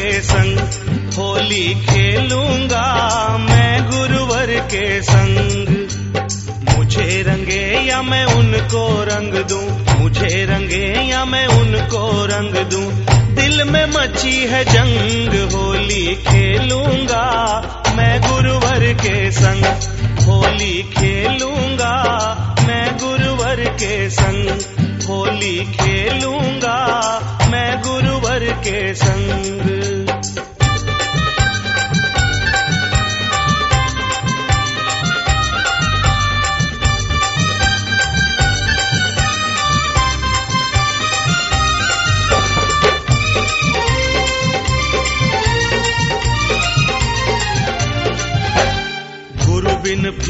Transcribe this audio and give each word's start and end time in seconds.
के 0.00 0.20
संग 0.20 0.58
होली 1.18 1.74
खेलूँगा 1.74 2.84
मैं 3.38 3.90
गुरुवर 3.90 4.46
के 4.46 5.02
संग। 5.02 5.68
मुझे 6.78 7.22
रंगे 7.22 7.88
या 7.88 8.02
मैं 8.02 8.24
उनको 8.24 9.04
रंग 9.04 9.34
दूँ? 9.44 9.98
मुझे 9.98 10.44
रंगे 10.44 11.10
या 11.10 11.24
मैं 11.24 11.46
उनको 11.46 12.26
रंग 12.26 12.54
दूँ? 12.66 12.92
दिल 13.34 13.64
में 13.64 13.86
मची 13.86 14.32
है 14.32 14.64
जंग, 14.64 15.54
होली 15.54 16.14
खेलूँगा 16.14 17.26
मैं 17.96 18.20
गुरुवर 18.20 18.92
के 18.92 19.30
संग। 19.30 19.64
होली 20.28 20.82
खेलूँगा 20.82 21.94
मैं 22.66 22.98
गुरुवर 22.98 23.64
के 23.64 24.10
संग। 24.10 24.48
होली 25.08 25.58
खेलूँगा 25.58 26.78
मैं 27.50 27.82
गुरुवर 27.82 28.52
के 28.52 28.94
संग। 28.94 29.69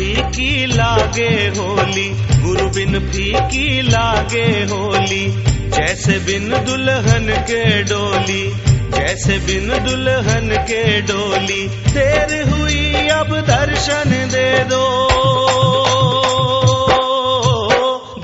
फीकी 0.00 0.66
लागे 0.66 1.60
होली 1.60 2.08
गुरु 2.42 2.68
बिन 2.68 2.98
फीकी 3.08 3.82
लागे 3.82 4.46
होली। 4.46 5.26
जैसे 5.70 6.18
बिन 6.18 6.48
दुल्हन 6.48 7.26
के 7.40 7.82
डोली, 7.82 8.50
जैसे 8.90 9.38
बिन 9.38 9.68
दुल्हन 9.84 10.48
के 10.62 11.00
डोली। 11.00 11.68
देर 11.68 12.48
हुई 12.48 13.08
अब 13.08 13.40
दर्शन 13.40 14.10
दे 14.32 14.64
दो। 14.64 14.84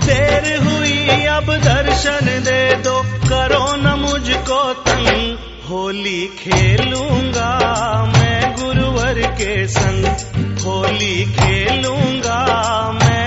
देर 0.07 0.63
हुई 0.63 1.25
अब 1.25 1.55
दर्शन 1.57 2.43
दे 2.45 2.75
दो। 2.75 3.03
करो 3.03 3.77
न 3.77 4.01
मुझको 4.01 4.73
तंग, 4.73 5.39
होली 5.71 6.27
खेलूँगा 6.27 7.53
मैं 8.19 8.57
गुरुवर 8.57 9.15
के 9.15 9.67
संग। 9.67 10.46
होली 10.67 11.15
खेलूँगा 11.35 12.39
मैं 12.93 13.25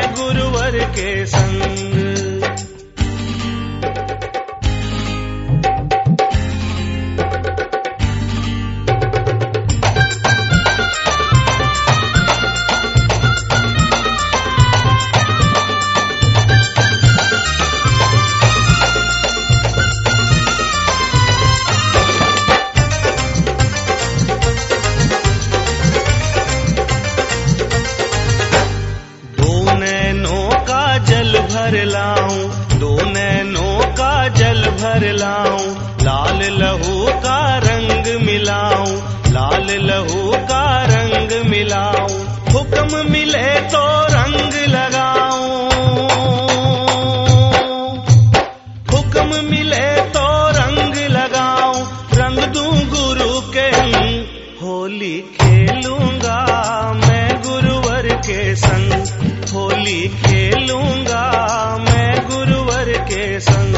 भर 31.59 31.75
लाऊं, 31.85 32.37
दो 32.79 32.89
नैनों 33.05 33.79
का 33.95 34.11
जल 34.35 34.61
भर 34.81 35.03
लाऊं, 35.13 35.65
लाल 36.03 36.39
लहू 36.59 37.05
का 37.25 37.39
रंग 37.65 38.05
मिलाऊं, 38.25 38.93
लाल 39.33 39.67
लहू 39.87 40.31
का 40.51 40.63
रंग 40.91 41.31
मिलाऊं, 41.49 42.15
हुक्म 42.53 43.03
मिले 43.11 43.49
तो 43.73 43.83
रंग 44.15 44.53
लगाऊँ। 44.75 45.59
हुक्म 48.93 49.43
मिले 49.49 49.85
तो 50.15 50.25
रंग 50.59 50.95
लगाऊँ, 51.17 51.83
रंग 52.21 52.39
दूँ 52.55 52.73
गुरु 52.95 53.31
के, 53.57 53.69
होली 54.63 55.17
खेलूँगा 55.41 56.39
मैं 57.05 57.27
गुरुवर 57.41 58.09
के 58.27 58.55
संग, 58.65 59.17
होली 59.53 60.07
खेलूँगा 60.23 61.27
गुरुवर 63.19 63.68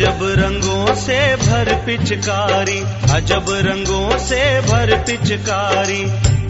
अजब 0.00 0.18
रंगों 0.22 0.94
से 0.94 1.36
भर 1.36 1.82
पिचकारी, 1.86 2.78
अजब 3.12 3.46
रंगों 3.48 4.18
से 4.18 4.60
भर 4.60 4.96
पिचकारी। 4.96 6.04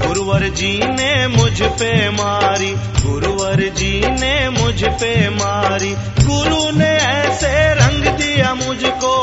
गुरुवर 0.06 0.42
जी 0.42 0.80
ने 0.82 1.26
मुझ 1.26 1.62
पे 1.62 2.10
मारी, 2.10 2.74
गुरुवर 2.76 3.54
जी 3.54 4.00
ने 4.00 4.50
मुझ 4.50 4.84
पे 4.84 5.28
मारी। 5.30 5.90
गुरु 6.20 6.78
ने 6.78 6.96
ऐसे 6.96 7.74
रंग 7.74 8.06
दिया 8.18 8.54
मुझको। 8.54 9.14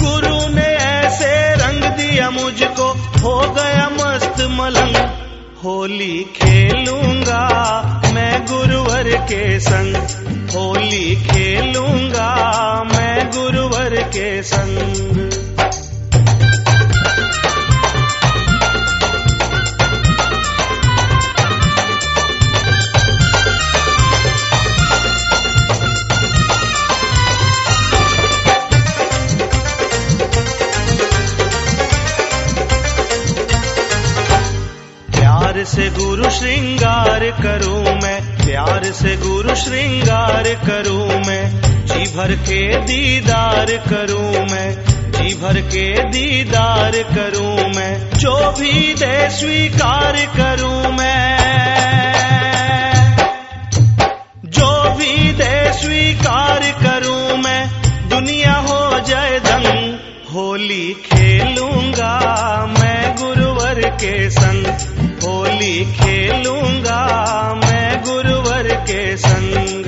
गुरु 0.00 0.54
ने 0.54 0.68
ऐसे 0.76 1.54
रंग 1.54 1.84
दिया 1.84 2.30
मुझको। 2.30 2.92
हो 3.20 3.40
गया 3.52 3.88
मस्त 3.88 4.40
मलंग, 4.40 4.96
होली 5.64 6.26
खेलूँगा 6.36 7.48
मैं 8.14 8.46
गुरुवर 8.46 9.16
के 9.16 9.60
संग। 9.60 10.21
होली 10.54 11.16
खेलूँगा 11.16 12.30
मैं 12.84 13.30
गुरुवर 13.30 14.02
के 14.02 14.42
संग। 14.42 15.12
से 35.64 35.88
गुरु 35.90 36.30
श्रृंगार 36.30 37.20
करूँ 37.42 37.82
मैं 38.02 38.31
प्यार 38.44 38.84
से 38.92 39.16
गुरु 39.16 39.54
श्रृंगार 39.54 40.48
करूँ 40.66 41.06
मैं, 41.26 41.44
जी 41.86 42.04
भर 42.16 42.32
के 42.48 42.62
दीदार 42.86 43.70
करूँ 43.88 44.44
मैं, 44.50 44.70
जी 45.12 45.34
भर 45.34 45.60
के 45.66 45.86
दीदार 46.10 46.96
करूँ 47.14 47.68
मैं, 47.76 47.92
जो 48.18 48.34
भी 48.58 48.94
दे 48.94 49.14
स्वीकार 49.30 50.16
करूँ 50.36 50.92
मैं। 50.92 51.20
जो 54.48 54.70
भी 54.98 55.32
दे 55.32 55.54
स्वीकार 55.72 56.70
करूँ 56.82 57.36
मैं, 57.38 57.60
दुनिया 58.08 58.54
हो 58.68 59.00
जाए 59.00 59.38
दंग 59.40 59.98
होली 60.34 60.86
खेलूँगा 61.04 62.14
मैं 62.78 63.16
गुरुवर 63.16 63.80
के 63.96 64.14
संग, 64.30 64.66
होली 65.24 65.84
खेलूँगा 65.94 67.02
मैं। 67.54 67.71
के 68.90 69.16
संग। 69.16 69.86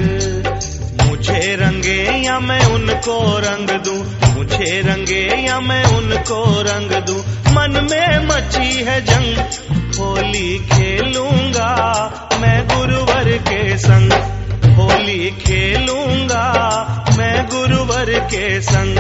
मुझे 1.02 1.56
रंगे 1.56 2.26
या 2.26 2.40
मैं 2.40 2.64
उनको 2.66 3.38
रंग 3.38 3.80
दूँ? 3.80 4.32
मुझे 4.34 4.80
रंगे 4.80 5.46
या 5.46 5.60
मैं 5.60 5.84
उनको 5.84 6.44
रंग 6.62 7.02
दूँ? 7.02 7.18
मन 7.54 7.88
में 7.90 8.26
मची 8.26 8.84
है 8.84 9.00
जंग। 9.00 9.38
होली 9.98 10.58
खेलूँगा 10.58 11.70
मैं 12.40 12.66
गुरुवर 12.66 13.38
के 13.38 13.78
संग। 13.78 14.12
होली 14.78 15.30
खेलूँगा 15.30 16.44
मैं 17.18 17.46
गुरुवर 17.46 18.18
के 18.18 18.60
संग। 18.60 18.98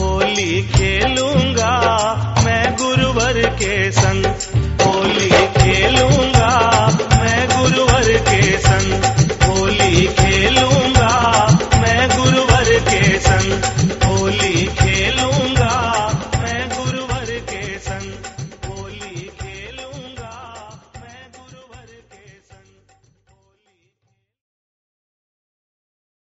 होली 0.00 0.62
खेलूँगा 0.62 1.72
मैं 2.44 2.76
गुरुवर 2.76 3.46
के 3.46 3.92
संग। 3.92 4.26